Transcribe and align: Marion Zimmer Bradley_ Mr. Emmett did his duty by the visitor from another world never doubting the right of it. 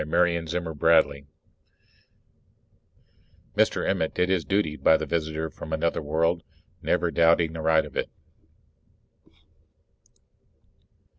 Marion 0.07 0.47
Zimmer 0.47 0.73
Bradley_ 0.73 1.27
Mr. 3.55 3.87
Emmett 3.87 4.15
did 4.15 4.29
his 4.29 4.43
duty 4.43 4.75
by 4.75 4.97
the 4.97 5.05
visitor 5.05 5.51
from 5.51 5.71
another 5.71 6.01
world 6.01 6.41
never 6.81 7.11
doubting 7.11 7.53
the 7.53 7.61
right 7.61 7.85
of 7.85 7.95
it. 7.95 8.09